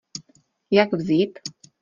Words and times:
Jak 0.71 0.93
vzít? 0.93 1.39